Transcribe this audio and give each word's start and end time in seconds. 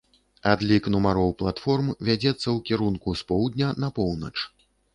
Адлік 0.51 0.87
нумароў 0.95 1.29
платформ 1.41 1.91
вядзецца 2.09 2.35
ў 2.37 2.55
кірунку 2.73 3.17
з 3.23 3.31
поўдня 3.31 3.67
на 3.85 3.93
поўнач. 4.01 4.37